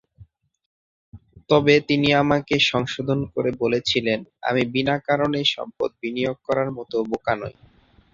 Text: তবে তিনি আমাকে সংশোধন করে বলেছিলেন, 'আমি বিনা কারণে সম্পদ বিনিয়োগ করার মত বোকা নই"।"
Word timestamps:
তবে 1.49 1.73
তিনি 1.89 2.09
আমাকে 2.21 2.55
সংশোধন 2.71 3.19
করে 3.33 3.51
বলেছিলেন, 3.61 4.19
'আমি 4.39 4.63
বিনা 4.73 4.95
কারণে 5.07 5.39
সম্পদ 5.53 5.89
বিনিয়োগ 6.01 6.37
করার 6.47 6.69
মত 6.77 6.91
বোকা 7.09 7.33
নই"।" 7.35 7.55